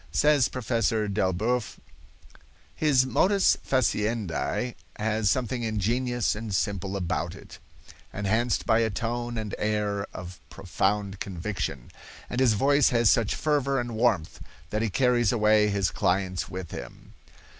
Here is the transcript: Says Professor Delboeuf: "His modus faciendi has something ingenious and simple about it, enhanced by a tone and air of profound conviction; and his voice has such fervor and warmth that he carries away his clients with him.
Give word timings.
Says 0.11 0.47
Professor 0.49 1.07
Delboeuf: 1.07 1.77
"His 2.73 3.05
modus 3.05 3.55
faciendi 3.57 4.73
has 4.95 5.29
something 5.29 5.61
ingenious 5.61 6.33
and 6.33 6.55
simple 6.55 6.97
about 6.97 7.35
it, 7.35 7.59
enhanced 8.11 8.65
by 8.65 8.79
a 8.79 8.89
tone 8.89 9.37
and 9.37 9.53
air 9.59 10.07
of 10.11 10.39
profound 10.49 11.19
conviction; 11.19 11.91
and 12.31 12.39
his 12.41 12.53
voice 12.53 12.89
has 12.89 13.11
such 13.11 13.35
fervor 13.35 13.79
and 13.79 13.93
warmth 13.95 14.41
that 14.71 14.81
he 14.81 14.89
carries 14.89 15.31
away 15.31 15.67
his 15.69 15.91
clients 15.91 16.49
with 16.49 16.71
him. 16.71 17.13